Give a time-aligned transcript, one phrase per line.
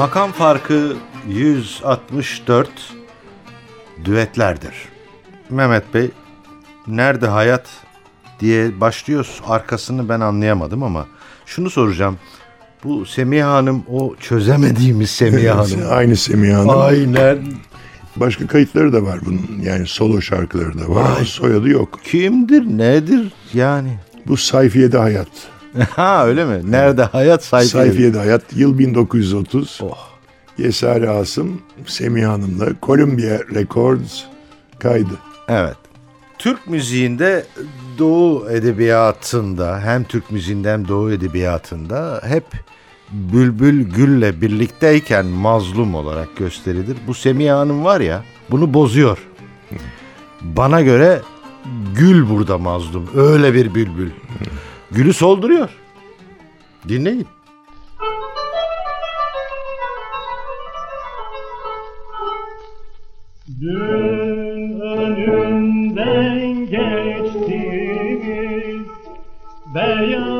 [0.00, 0.96] Makam farkı
[1.28, 2.70] 164
[4.04, 4.72] düetlerdir.
[5.50, 6.10] Mehmet Bey,
[6.86, 7.66] nerede hayat
[8.40, 9.40] diye başlıyoruz.
[9.46, 11.06] Arkasını ben anlayamadım ama
[11.46, 12.18] şunu soracağım.
[12.84, 15.80] Bu Semiha Hanım o çözemediğimiz Semiha Hanım.
[15.90, 16.80] Aynı Semiha Hanım.
[16.80, 17.38] Aynen.
[18.16, 19.60] Başka kayıtları da var bunun.
[19.62, 21.04] Yani solo şarkıları da var.
[21.16, 22.00] Ama soyadı yok.
[22.04, 23.98] Kimdir, nedir yani?
[24.26, 25.49] Bu Sayfiye'de Hayat.
[25.90, 26.72] Ha öyle mi?
[26.72, 27.84] Nerede hayat sayfiye?
[27.84, 29.80] Sayfiye'de Hayat yıl 1930.
[29.82, 30.10] Oh.
[30.58, 34.22] Yesari Asım Semiha Hanım'la Columbia Records
[34.78, 35.12] kaydı.
[35.48, 35.76] Evet.
[36.38, 37.46] Türk müziğinde
[37.98, 42.44] Doğu edebiyatında hem Türk müziğinde hem Doğu edebiyatında hep
[43.10, 46.96] Bülbül Gül'le birlikteyken mazlum olarak gösterilir.
[47.06, 49.18] Bu Semiha Hanım var ya bunu bozuyor.
[50.42, 51.20] Bana göre
[51.96, 53.10] Gül burada mazlum.
[53.14, 54.10] Öyle bir bülbül.
[54.90, 55.70] Gülü solduruyor.
[56.88, 57.26] Dinleyin.
[63.60, 67.86] Dün önümden geçtiniz
[69.74, 70.39] beyaz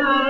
[0.00, 0.29] Sen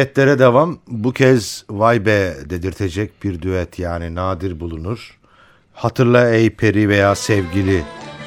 [0.00, 0.78] düetlere devam.
[0.88, 5.18] Bu kez vay be dedirtecek bir düet yani nadir bulunur.
[5.74, 7.82] Hatırla ey peri veya sevgili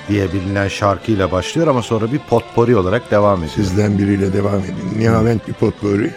[0.10, 3.56] diye bilinen şarkıyla başlıyor ama sonra bir potpori olarak devam ediyor.
[3.56, 5.00] Sizden biriyle devam edin.
[5.00, 6.12] Nihavent bir potpourri.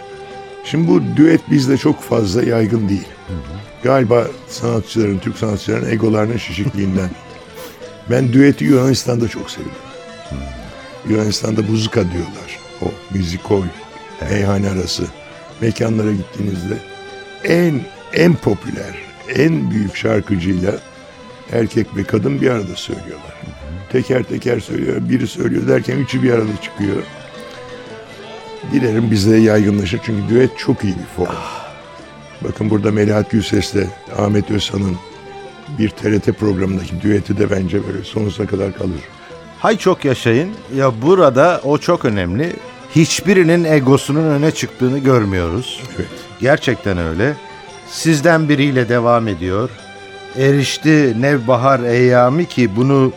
[0.63, 3.07] Şimdi bu düet bizde çok fazla yaygın değil.
[3.83, 7.09] Galiba sanatçıların, Türk sanatçıların egolarının şişikliğinden.
[8.09, 9.81] ben düeti Yunanistan'da çok seviyorum.
[11.09, 12.59] Yunanistan'da buzuka diyorlar.
[12.81, 13.63] O müzikol,
[14.29, 15.03] meyhane arası.
[15.61, 16.77] Mekanlara gittiğinizde
[17.43, 17.81] en
[18.13, 18.95] en popüler,
[19.35, 20.71] en büyük şarkıcıyla
[21.51, 23.37] erkek ve kadın bir arada söylüyorlar.
[23.91, 24.97] Teker teker söylüyor.
[25.09, 27.03] Biri söylüyor derken üçü bir arada çıkıyor.
[28.71, 31.35] Dilerim bizde yaygınlaşır çünkü düet çok iyi bir form.
[32.41, 33.87] Bakın burada Melahat Gülses'le
[34.17, 34.97] Ahmet Özhan'ın
[35.79, 38.99] bir TRT programındaki düeti de bence böyle sonsuza kadar kalır.
[39.59, 40.51] Hay çok yaşayın.
[40.75, 42.53] Ya burada o çok önemli.
[42.97, 45.81] Hiçbirinin egosunun öne çıktığını görmüyoruz.
[45.95, 46.07] Evet.
[46.39, 47.35] Gerçekten öyle.
[47.89, 49.69] Sizden biriyle devam ediyor.
[50.37, 53.13] Erişti nevbahar eyyami ki bunu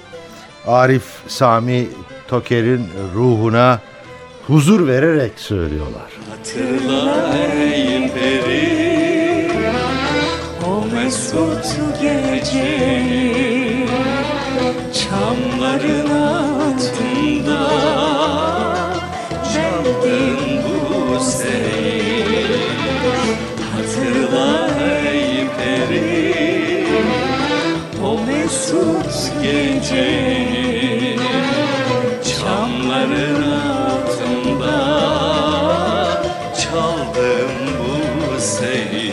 [0.66, 1.88] Arif Sami
[2.28, 3.80] Toker'in ruhuna
[4.46, 6.10] huzur vererek söylüyorlar.
[6.30, 9.50] Hatırla ey peri
[10.66, 13.86] O mesut geceyi
[14.92, 16.49] Çamların
[32.24, 34.76] Çamların altında
[36.62, 39.10] çaldım bu seni.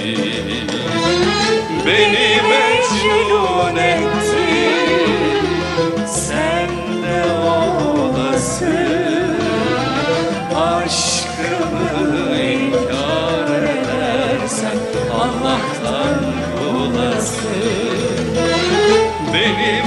[1.85, 4.69] Beni mecnun etti
[6.07, 6.69] Sen
[7.03, 7.23] de
[7.87, 9.37] olasın.
[10.55, 14.77] Aşkımı inkar edersen
[15.13, 16.19] Allah'tan
[16.59, 17.47] bulasın.
[19.33, 19.86] Beni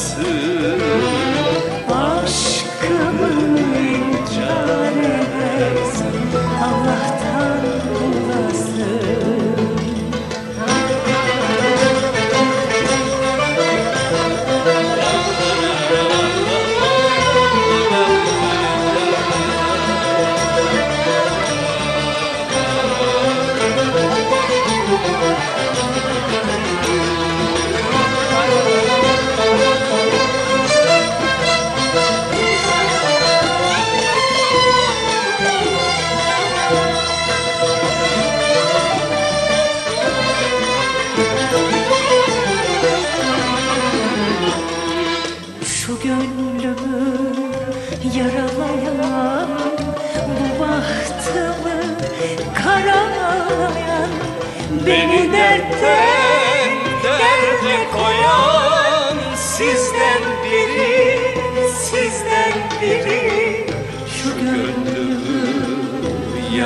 [0.00, 0.39] olasın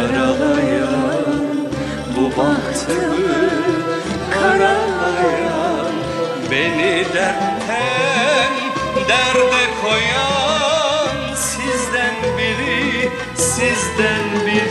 [0.04, 1.24] yaralayan
[2.16, 3.50] Bu bahtımı
[4.34, 5.86] karalayan
[6.50, 8.52] Beni dertten
[9.08, 14.63] derde koyan Sizden biri, sizden biri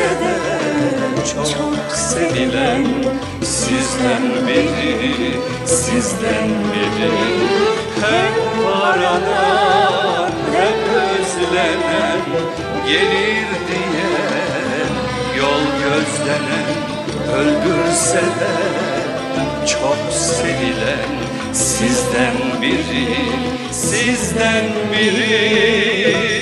[0.00, 2.86] De çok sevilen
[3.42, 7.10] Sizden biri, sizden biri.
[8.00, 10.78] Hep aranan, hep
[11.10, 12.20] özlenen
[12.86, 14.10] Gelir diye
[15.38, 16.68] yol gözlenen
[17.38, 18.56] Öldürse de
[19.66, 21.10] çok sevilen
[21.52, 23.08] Sizden biri,
[23.72, 26.40] sizden biri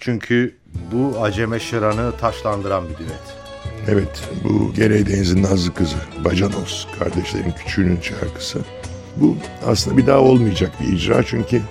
[0.00, 0.54] çünkü
[0.92, 3.44] bu Aceme Şıran'ı taşlandıran bir düet.
[3.88, 8.58] Evet, bu Gerey Deniz'in Nazlı Kızı, Bacanos, kardeşlerin küçüğünün şarkısı.
[9.16, 9.36] Bu
[9.66, 11.62] aslında bir daha olmayacak bir icra çünkü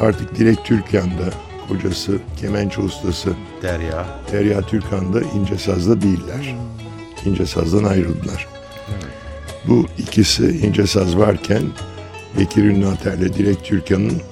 [0.00, 1.30] artık Dilek Türkan'da,
[1.68, 3.30] kocası, kemençe ustası
[3.62, 4.06] Derya.
[4.32, 6.56] Derya Türkan'da İnce Saz'da değiller.
[7.24, 8.48] İnce Saz'dan ayrıldılar.
[9.64, 11.62] Bu ikisi İnce Saz varken
[12.38, 14.22] Bekir Ünlüater'le Dilek Türkan'ın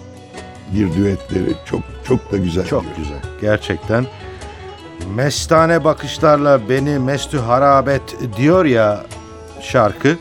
[0.74, 2.66] bir düetleri çok çok da güzel.
[2.66, 2.96] Çok düet.
[2.96, 3.18] güzel.
[3.40, 4.06] Gerçekten
[5.14, 8.02] mestane bakışlarla beni mestü harabet
[8.36, 9.04] diyor ya
[9.60, 10.16] şarkı.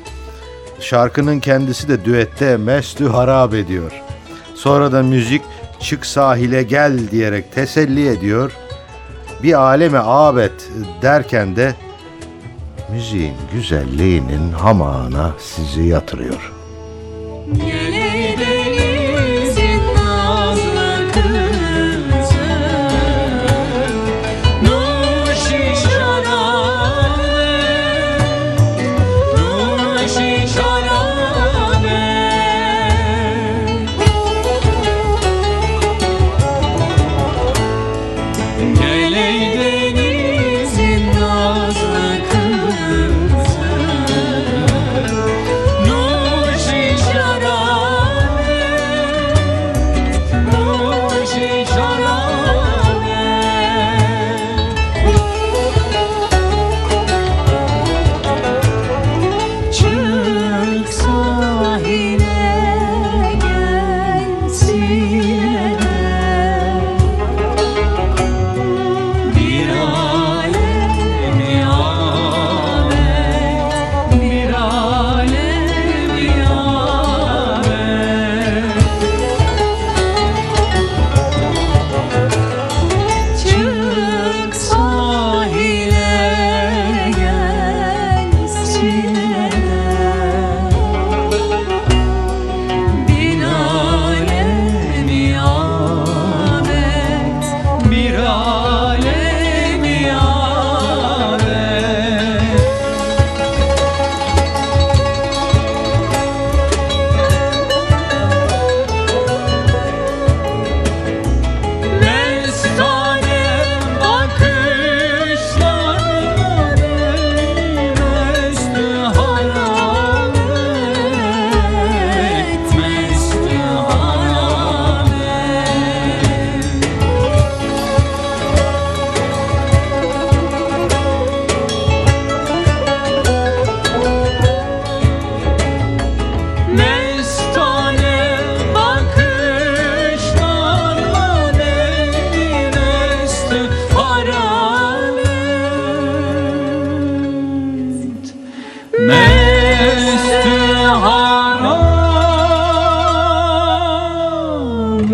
[0.79, 3.91] Şarkının kendisi de düette mestü harap ediyor.
[4.55, 5.41] Sonra da müzik
[5.79, 8.51] çık sahile gel diyerek teselli ediyor.
[9.43, 10.69] Bir aleme abet
[11.01, 11.75] derken de
[12.91, 16.54] müziğin güzelliğinin hamağına sizi yatırıyor.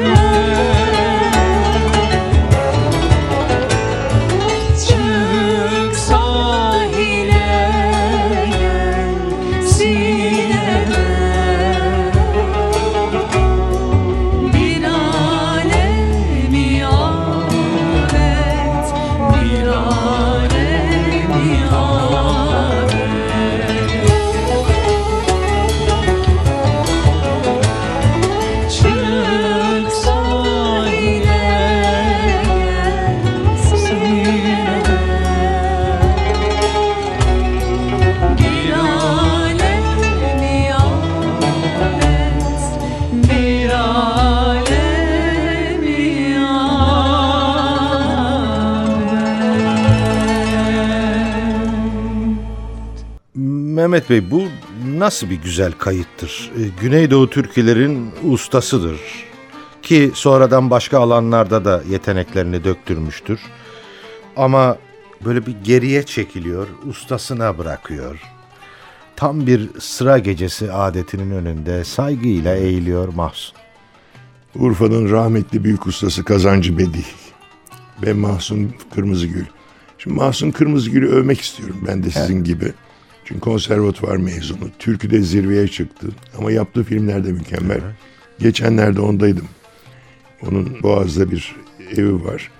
[0.01, 0.30] Yeah.
[53.91, 54.43] Mehmet Bey bu
[54.97, 56.51] nasıl bir güzel kayıttır?
[56.57, 58.99] Ee, Güneydoğu türkülerin ustasıdır.
[59.81, 63.39] Ki sonradan başka alanlarda da yeteneklerini döktürmüştür.
[64.35, 64.77] Ama
[65.25, 68.19] böyle bir geriye çekiliyor, ustasına bırakıyor.
[69.15, 73.55] Tam bir sıra gecesi adetinin önünde saygıyla eğiliyor Mahsun.
[74.55, 77.07] Urfa'nın rahmetli büyük ustası Kazancı Bedih
[78.03, 79.45] ve Mahsun Kırmızıgül.
[79.97, 82.73] Şimdi Mahsun Kırmızıgül'ü övmek istiyorum ben de sizin gibi.
[83.25, 84.69] Çünkü konservatuvar mezunu.
[84.79, 86.07] Türküde zirveye çıktı.
[86.37, 87.81] Ama yaptığı filmler de mükemmel.
[88.39, 89.47] Geçenlerde ondaydım.
[90.47, 91.55] Onun Boğaz'da bir
[91.97, 92.51] evi var.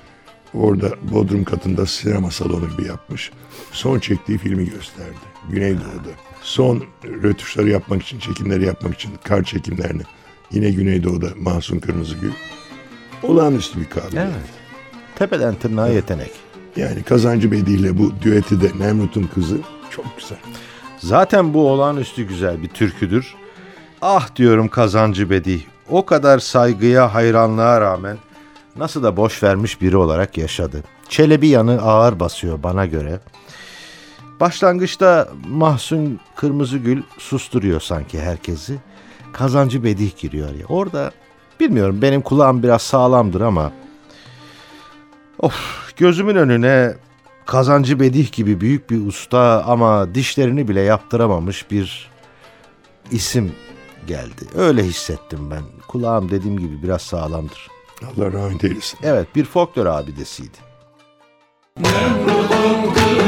[0.54, 3.32] Orada Bodrum katında sinema salonu gibi yapmış.
[3.72, 5.16] Son çektiği filmi gösterdi.
[5.50, 6.10] Güneydoğu'da.
[6.42, 10.02] Son rötuşları yapmak için, çekimleri yapmak için kar çekimlerini.
[10.52, 12.32] Yine Güneydoğu'da Mahsun Kırmızıgül.
[13.24, 14.26] Olağanüstü bir kabiliyet.
[14.26, 14.50] Evet.
[15.16, 16.32] Tepeden tırnağa yetenek.
[16.76, 19.58] Yani Kazancı Bedi ile bu düeti de Nemrut'un kızı
[19.92, 20.38] çok güzel.
[20.98, 23.36] Zaten bu olağanüstü güzel bir türküdür.
[24.02, 25.62] Ah diyorum kazancı Bedi.
[25.90, 28.18] O kadar saygıya, hayranlığa rağmen
[28.76, 30.84] nasıl da boş vermiş biri olarak yaşadı.
[31.10, 33.20] Çelebi yanı ağır basıyor bana göre.
[34.40, 38.78] Başlangıçta Mahsun Kırmızıgül susturuyor sanki herkesi.
[39.34, 40.66] Kazancı Bedih giriyor ya.
[40.70, 41.12] Orada
[41.60, 43.72] bilmiyorum benim kulağım biraz sağlamdır ama
[45.40, 46.94] Of gözümün önüne
[47.46, 52.10] Kazancı Bedih gibi büyük bir usta ama dişlerini bile yaptıramamış bir
[53.12, 53.52] isim
[54.08, 54.46] geldi.
[54.58, 55.64] Öyle hissettim ben.
[55.88, 57.68] Kulağım dediğim gibi biraz sağlamdır.
[58.04, 59.00] Allah rahmet eylesin.
[59.04, 60.58] Evet bir folklor abidesiydi.
[61.84, 63.21] Çarptı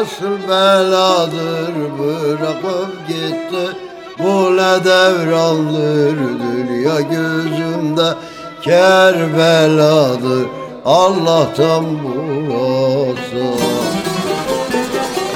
[0.00, 3.76] nasıl beladır bırakıp gitti.
[4.18, 8.14] Bu ne devrandır dünya gözümde
[8.62, 10.46] Kerbeladır.
[10.84, 13.44] Allah'tan burası.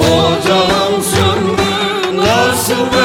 [0.01, 3.04] Ocağım söndü nasıl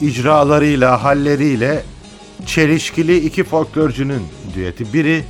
[0.00, 1.82] icralarıyla, halleriyle
[2.46, 4.22] çelişkili iki folklorcunun
[4.54, 4.92] düeti.
[4.92, 5.24] Biri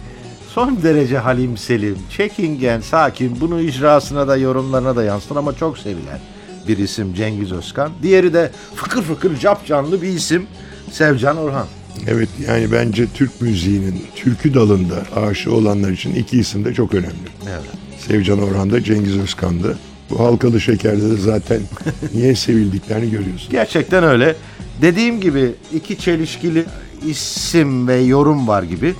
[0.54, 6.20] son derece halim selim, çekingen, sakin, bunu icrasına da yorumlarına da yansıtan ama çok sevilen
[6.68, 7.92] bir isim Cengiz Özkan.
[8.02, 10.46] Diğeri de fıkır fıkır cap canlı bir isim
[10.92, 11.66] Sevcan Orhan.
[12.08, 17.30] Evet yani bence Türk müziğinin türkü dalında aşığı olanlar için iki isim de çok önemli.
[17.48, 17.70] Evet.
[17.98, 19.68] Sevcan Orhan'da, Cengiz Özkan'da.
[20.10, 21.60] Bu halkalı şekerde de zaten
[22.14, 23.50] niye sevildiklerini görüyorsun.
[23.50, 24.36] Gerçekten öyle.
[24.82, 26.64] Dediğim gibi iki çelişkili
[27.06, 28.94] isim ve yorum var gibi.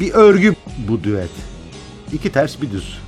[0.00, 0.54] Bir örgü
[0.88, 1.30] bu düet.
[2.12, 2.98] İki ters bir düz.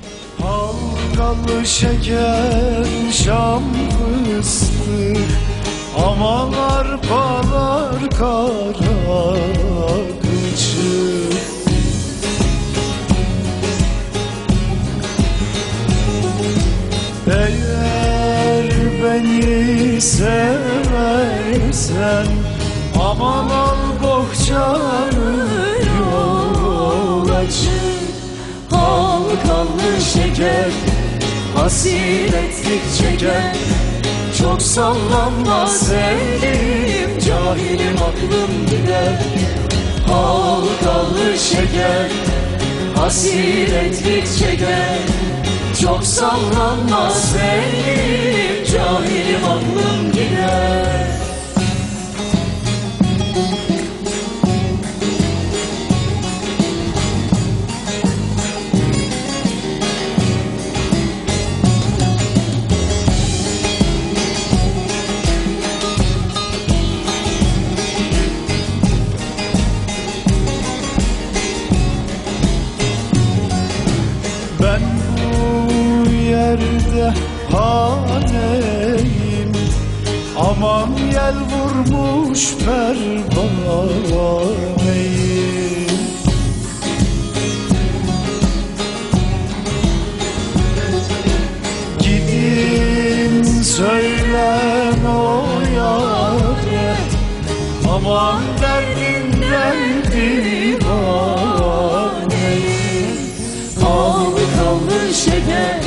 [0.40, 3.62] Halkalı şeker şam
[4.36, 5.16] fıstık
[6.06, 9.36] Aman arpalar kara
[10.22, 11.30] kıçı
[17.26, 17.95] Eğer
[19.06, 20.66] beni seversen
[23.00, 25.46] Aman al bohçanı
[26.00, 28.16] yol açık
[28.70, 30.70] Halkalı şeker
[31.56, 33.56] Hasiretlik çeker.
[34.38, 39.22] Çok sallanma sevdiğim Cahilim aklım gider.
[40.06, 42.10] Halkalı şeker
[42.96, 44.98] Hasiretlik çeker.
[45.80, 51.25] Çok sallanma sevdiğim Cahilim aklım gider
[80.56, 83.46] Aman yel vurmuş pervaneyim
[91.98, 95.44] Gidin söylen o
[95.76, 96.96] yâre.
[97.94, 99.76] Aman derdinden
[100.12, 100.86] divaneyim
[103.80, 105.80] Halkalı şeker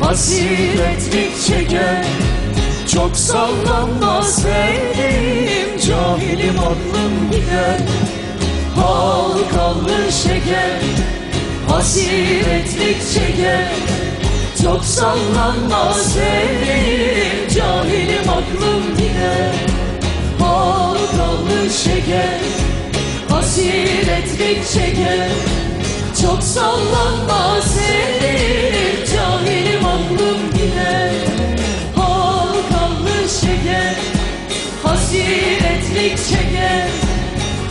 [0.00, 2.27] Hasiretlik çeker
[2.94, 7.80] Çok sallanma sevdiğim Cahilim aklım gider.
[8.76, 10.80] Halkalı şeker
[11.68, 13.68] Hasiretlik çeker.
[14.62, 19.54] Çok sallanma sevdiğim Cahilim aklım gider.
[20.40, 22.40] Halkalı şeker
[23.28, 25.28] Hasiretlik çeker.
[26.22, 31.57] Çok sallanma sevdiğim Cahilim aklım gider
[33.68, 33.96] Halkalı şeker
[34.82, 36.88] Hasiretlik çeker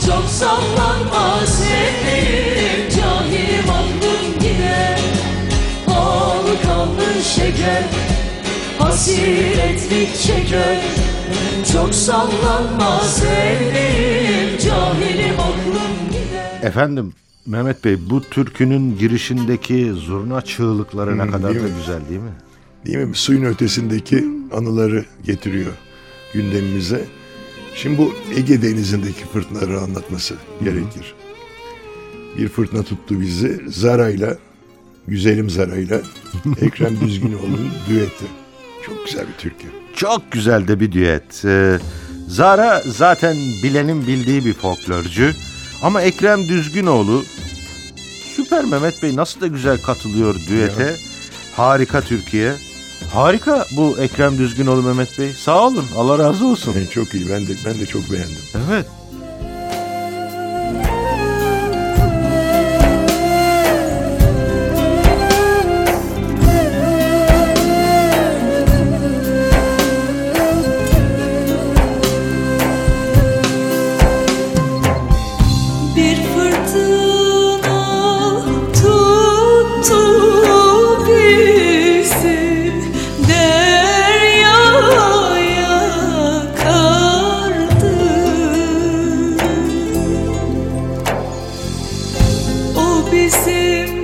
[0.07, 4.99] Çok sallanma sevdiğim Cahilim aklım gider
[5.85, 7.83] Halkalı şeker
[8.79, 10.81] Hasiretlik çeker
[11.73, 17.13] Çok sallanma sevdiğim Cahilim aklım gider Efendim
[17.45, 21.69] Mehmet Bey bu türkünün girişindeki zurna çığlıkları ne Hmm, kadar da mi?
[21.79, 22.31] güzel değil mi?
[22.85, 23.15] Değil mi?
[23.15, 24.25] Suyun ötesindeki
[24.57, 25.71] anıları getiriyor
[26.41, 27.05] gündemimize.
[27.75, 31.15] Şimdi bu Ege Denizi'ndeki fırtınaları anlatması gerekir.
[32.37, 33.61] Bir fırtına tuttu bizi.
[33.67, 34.37] Zara'yla,
[35.07, 36.01] güzelim Zara'yla
[36.61, 38.25] Ekrem Düzgünoğlu'nun düeti.
[38.85, 39.67] Çok güzel bir türkü.
[39.95, 41.45] Çok güzel de bir düet.
[41.45, 41.79] Ee,
[42.27, 45.31] Zara zaten bilenin bildiği bir folklorcu.
[45.81, 47.23] Ama Ekrem Düzgünoğlu
[48.35, 50.95] süper Mehmet Bey nasıl da güzel katılıyor düete.
[51.55, 52.53] Harika Türkiye.
[53.13, 55.33] Harika bu Ekrem Düzgünoğlu Mehmet Bey.
[55.33, 55.85] Sağ olun.
[55.97, 56.75] Allah razı olsun.
[56.91, 57.29] Çok iyi.
[57.29, 58.37] Ben de ben de çok beğendim.
[58.69, 58.85] Evet.
[93.67, 93.96] Yüreğim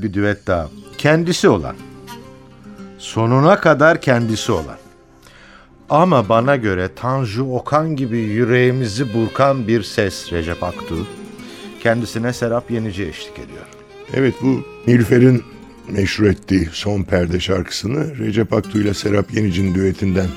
[0.00, 0.68] güzel bir düet daha.
[0.98, 1.76] Kendisi olan.
[2.98, 4.78] Sonuna kadar kendisi olan.
[5.90, 11.06] Ama bana göre Tanju Okan gibi yüreğimizi burkan bir ses Recep Aktu.
[11.82, 13.66] Kendisine Serap Yenici eşlik ediyor.
[14.14, 15.42] Evet bu Nilüfer'in
[15.88, 20.28] meşhur ettiği Son Perde şarkısını Recep Aktu ile Serap Yenici'nin düetinden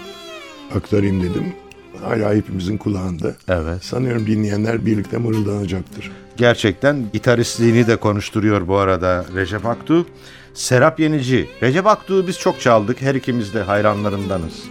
[0.75, 1.53] aktarayım dedim.
[2.01, 3.35] Hala hepimizin kulağında.
[3.47, 3.83] Evet.
[3.83, 6.11] Sanıyorum dinleyenler birlikte mırıldanacaktır.
[6.37, 10.05] Gerçekten gitaristliğini de konuşturuyor bu arada Recep Aktu.
[10.53, 11.49] Serap Yenici.
[11.61, 13.01] Recep Aktu'yu biz çok çaldık.
[13.01, 14.63] Her ikimiz de hayranlarındanız.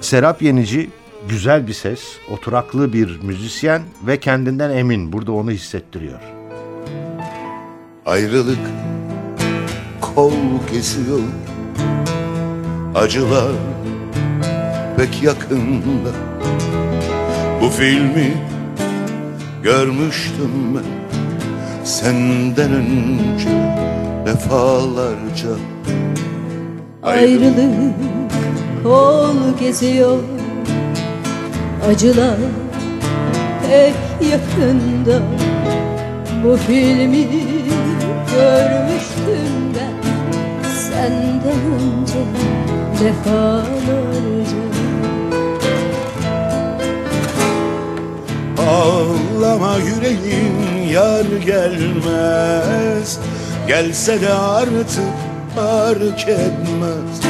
[0.00, 0.90] Serap Yenici
[1.28, 5.12] güzel bir ses, oturaklı bir müzisyen ve kendinden emin.
[5.12, 6.20] Burada onu hissettiriyor.
[8.06, 8.58] Ayrılık
[10.00, 10.32] kol
[10.72, 11.20] kesiyor
[12.94, 13.52] Acılar
[14.96, 16.10] pek yakında
[17.60, 18.34] Bu filmi
[19.62, 20.80] görmüştüm
[21.84, 23.48] Senden önce
[24.26, 25.48] defalarca
[27.02, 27.94] Ayrılık
[28.82, 30.18] kol geziyor.
[31.88, 32.36] Acılar
[33.62, 33.94] pek
[34.30, 35.22] yakında.
[36.44, 37.26] Bu filmi
[38.32, 40.10] görmüştüm ben.
[40.68, 42.18] Senden önce
[43.04, 44.11] defalarca
[48.68, 53.18] Ağlama yüreğim yar gelmez.
[53.68, 55.14] Gelse de artık
[55.54, 57.22] fark etmez.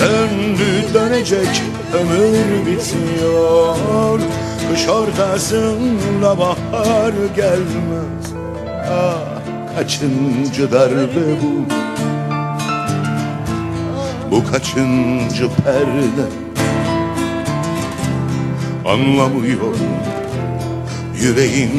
[0.00, 1.62] Döndü dönecek
[1.94, 4.20] ömür bitiyor.
[4.70, 8.32] Kış ortasında bahar gelmez.
[8.90, 9.40] Ah
[9.76, 11.64] kaçıncı darbe bu?
[14.30, 16.26] Bu kaçıncı perde?
[18.86, 19.74] Anlamıyor
[21.22, 21.70] yüreğim.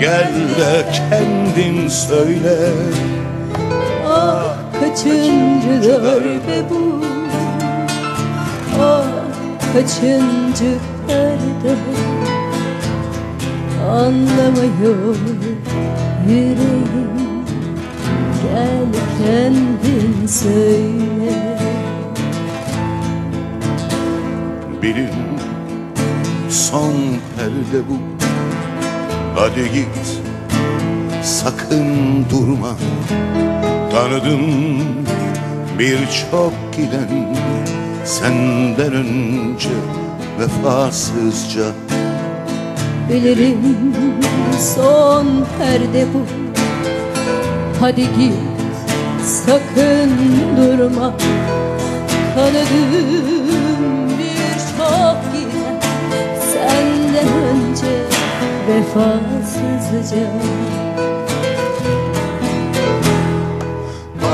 [0.00, 2.58] Gel de kendin söyle.
[4.08, 7.04] Ah kaçıncı darbe bu?
[8.80, 9.04] Ah
[9.72, 11.76] kaçıncı perde
[13.90, 15.16] Anlamıyor
[16.28, 17.14] yüreğim.
[18.42, 18.86] Gel
[19.18, 21.58] kendin söyle.
[24.82, 25.33] Bilin
[26.54, 26.94] son
[27.36, 27.98] perde bu.
[29.34, 30.20] Hadi git
[31.22, 31.86] sakın
[32.30, 32.76] durma.
[33.92, 34.40] Tanıdım
[35.78, 37.34] birçok giden
[38.04, 39.70] Senden önce
[40.38, 41.64] vefasızca.
[43.10, 43.94] Bilirim
[44.76, 45.26] son
[45.58, 46.22] perde bu.
[47.80, 48.34] Hadi git
[49.22, 50.10] sakın
[50.56, 51.14] durma.
[52.34, 54.03] Tanıdığım
[58.68, 60.26] vefasızca.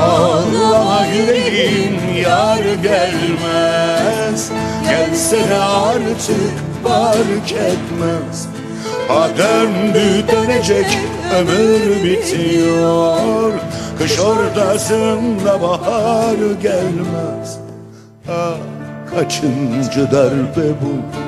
[0.01, 4.51] Ağlama yüreğim yar gelmez.
[4.89, 8.47] Gelse de artık fark etmez.
[9.07, 9.27] Ha
[10.27, 10.97] dönecek
[11.39, 13.51] ömür bitiyor.
[13.97, 17.59] Kış ortasında bahar gelmez.
[18.29, 18.57] Ah
[19.15, 21.20] kaçıncı darbe bu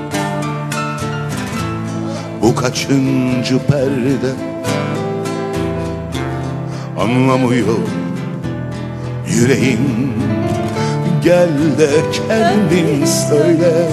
[2.44, 4.34] Bu kaçıncı perde?
[7.00, 7.78] Anlamıyor
[9.28, 10.14] yüreğim.
[11.24, 13.90] Gel de kendin söyle.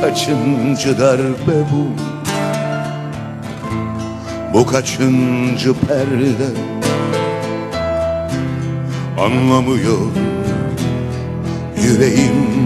[0.00, 1.86] Kaçıncı darbe bu?
[4.54, 6.50] Bu kaçıncı perde?
[9.18, 9.98] Anlamıyor
[11.82, 12.56] yüreğim.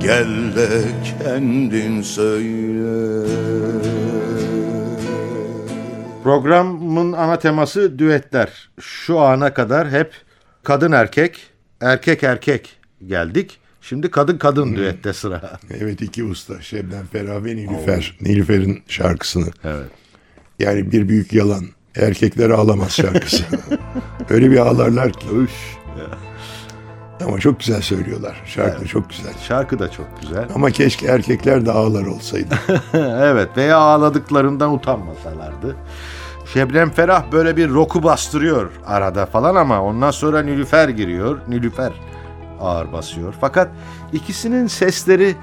[0.00, 0.68] Gel de
[1.24, 3.26] kendin söyle
[6.22, 8.70] Programın ana teması düetler.
[8.80, 10.12] Şu ana kadar hep
[10.62, 11.40] kadın erkek,
[11.80, 13.58] erkek erkek geldik.
[13.80, 15.58] Şimdi kadın kadın düette sıra.
[15.80, 18.16] Evet iki usta Şebnem Ferah ve Nilüfer.
[18.20, 19.46] Nilüfer'in şarkısını.
[19.64, 19.90] Evet.
[20.58, 21.64] Yani bir büyük yalan.
[21.96, 23.44] Erkekler ağlamaz şarkısı.
[24.30, 25.26] Öyle bir ağlarlar ki.
[27.28, 28.42] Ama çok güzel söylüyorlar.
[28.46, 29.32] Şarkı çok güzel.
[29.48, 30.48] Şarkı da çok güzel.
[30.54, 32.54] Ama keşke erkekler de ağlar olsaydı.
[32.94, 35.76] evet veya ağladıklarından utanmasalardı.
[36.52, 41.38] Şebnem Ferah böyle bir roku bastırıyor arada falan ama ondan sonra Nilüfer giriyor.
[41.48, 41.92] Nilüfer
[42.60, 43.34] ağır basıyor.
[43.40, 43.68] Fakat
[44.12, 45.34] ikisinin sesleri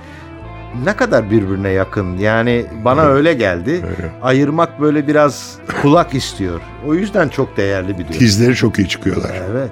[0.83, 2.17] ne kadar birbirine yakın.
[2.17, 3.85] Yani bana öyle geldi.
[4.21, 6.61] Ayırmak böyle biraz kulak istiyor.
[6.87, 8.19] O yüzden çok değerli bir düet.
[8.19, 9.31] Tizleri çok iyi çıkıyorlar.
[9.51, 9.71] Evet.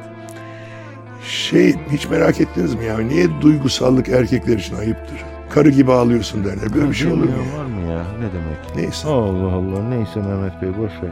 [1.28, 2.98] Şey hiç merak ettiniz mi ya?
[3.00, 5.24] Niye duygusallık erkekler için ayıptır?
[5.50, 6.74] Karı gibi ağlıyorsun derler.
[6.76, 7.60] Böyle bir şey olur mu ya?
[7.60, 8.04] Var mı ya?
[8.20, 8.76] Ne demek?
[8.76, 9.08] Neyse.
[9.08, 9.84] Allah Allah.
[9.90, 11.12] Neyse Mehmet Bey boş ver.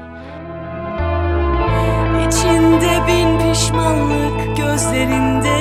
[2.27, 5.54] İçinde bin pişmanlık, gözlerinde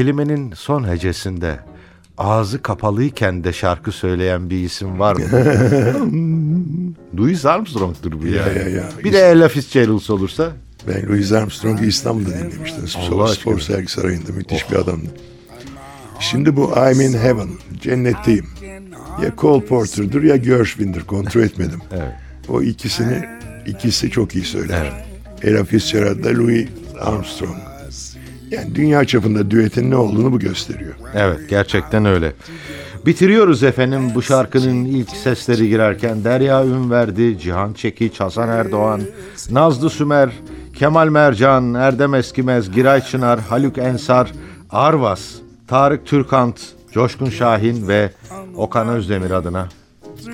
[0.00, 1.58] kelimenin son hecesinde
[2.18, 5.22] ağzı kapalıyken de şarkı söyleyen bir isim var mı?
[7.18, 8.58] Louis Armstrong'dur bu Ya, yani.
[8.58, 8.88] ya, ya.
[9.04, 10.52] Bir de Ella Fitzgerald olursa.
[10.88, 12.84] Ben Louis Armstrong'u İstanbul'da dinlemiştim.
[13.12, 15.08] Allah spor sergi sarayında müthiş bir adamdı.
[16.20, 17.48] Şimdi bu I'm in heaven,
[17.80, 18.46] cennetteyim.
[19.22, 21.80] Ya Cole Porter'dır ya Gershwin'dir kontrol etmedim.
[21.92, 22.12] Evet.
[22.48, 23.24] O ikisini
[23.66, 25.04] ikisi çok iyi söyler.
[25.42, 26.68] Ella Fitzgerald da Louis
[27.00, 27.69] Armstrong.
[28.50, 30.94] Yani dünya çapında düetin ne olduğunu bu gösteriyor.
[31.14, 32.32] Evet gerçekten öyle.
[33.06, 39.00] Bitiriyoruz efendim bu şarkının ilk sesleri girerken Derya Ünverdi, Cihan Çekiç, Hasan Erdoğan,
[39.50, 40.30] Nazlı Sümer,
[40.74, 44.32] Kemal Mercan, Erdem Eskimez, Giray Çınar, Haluk Ensar,
[44.70, 45.20] Arvas,
[45.68, 46.60] Tarık Türkant,
[46.92, 48.10] Coşkun Şahin ve
[48.56, 49.68] Okan Özdemir adına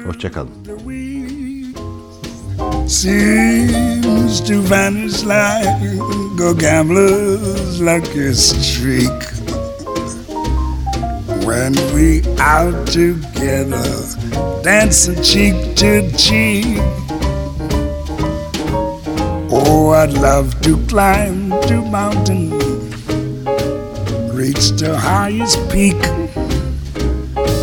[0.06, 0.50] hoşçakalın.
[2.88, 5.66] Seems to vanish like
[6.40, 9.10] a gambler's lucky streak.
[11.44, 13.82] When we out together,
[14.62, 16.78] dancing cheek to cheek.
[19.50, 22.50] Oh, I'd love to climb to mountain,
[24.32, 26.00] reach the highest peak.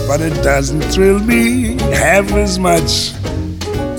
[0.05, 3.13] But it doesn't thrill me half as much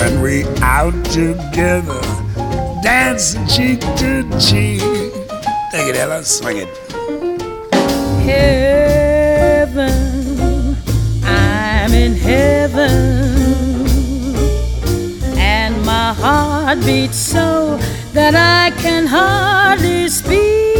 [0.00, 2.00] when we out together,
[2.82, 4.80] dancing cheek to cheek.
[5.70, 6.68] Take it, Ella, swing it.
[9.60, 9.94] heaven.
[11.22, 12.88] I'm in heaven.
[15.36, 17.76] And my heart beats so
[18.14, 20.78] that I can hardly speak.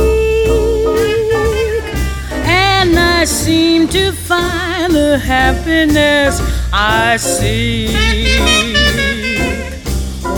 [2.46, 6.40] And I seem to find the happiness
[6.72, 8.69] I seek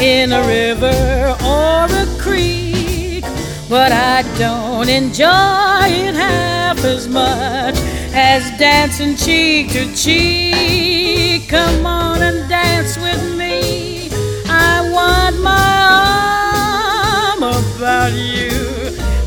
[0.00, 3.22] in a river or a creek,
[3.68, 7.76] but I don't enjoy it half as much
[8.14, 11.48] as dancing cheek to cheek.
[11.50, 14.08] Come on and dance with me.
[14.48, 15.76] I want my
[17.36, 18.48] arm about you,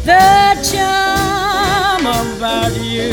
[0.04, 3.12] the charm about you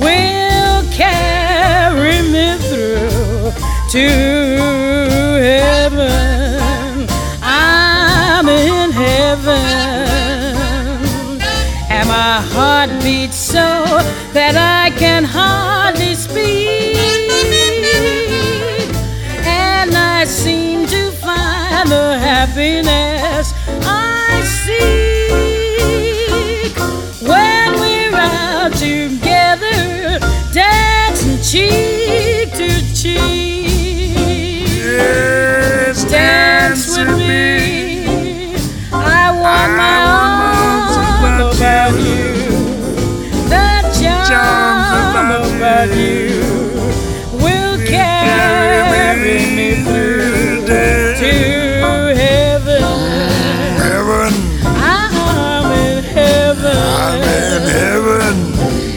[0.00, 3.52] will carry me through
[3.90, 4.89] to
[14.32, 16.96] that I can hardly speak.
[19.44, 23.52] And I seem to find the happiness
[23.82, 25.90] I seek
[27.26, 30.20] when we're out together,
[30.52, 33.20] dancing cheek to cheek.
[34.84, 37.28] Yes, dance, dance with me.
[37.28, 37.59] me.
[45.88, 46.42] you
[47.32, 52.82] will carry me through to heaven.
[53.80, 54.32] Heaven.
[54.66, 56.76] I'm in heaven.
[56.76, 58.34] I'm in heaven.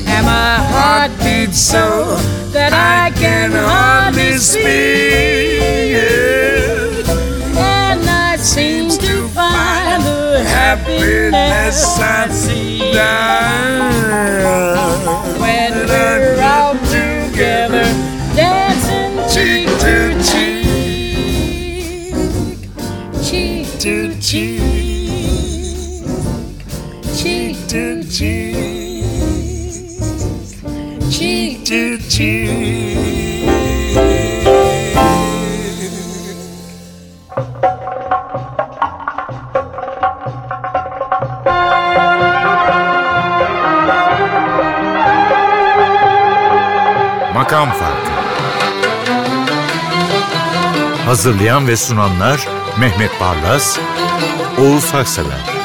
[0.08, 2.18] And my heart beats so
[2.52, 4.66] that I can hardly speak.
[7.56, 12.74] And I seem to find the happiness I see.
[47.54, 48.12] Makam Farkı.
[51.06, 52.48] Hazırlayan ve sunanlar
[52.80, 53.80] Mehmet Barlas,
[54.62, 55.63] Oğuz Haksever